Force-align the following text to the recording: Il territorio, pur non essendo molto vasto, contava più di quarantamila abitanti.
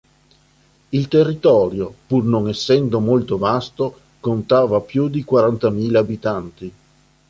Il 0.99 1.07
territorio, 1.07 1.93
pur 2.07 2.23
non 2.23 2.49
essendo 2.49 2.99
molto 2.99 3.37
vasto, 3.37 3.99
contava 4.19 4.81
più 4.81 5.09
di 5.09 5.23
quarantamila 5.23 5.99
abitanti. 5.99 6.73